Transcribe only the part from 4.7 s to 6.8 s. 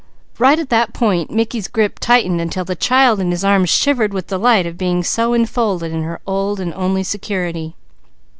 being so enfolded in her old and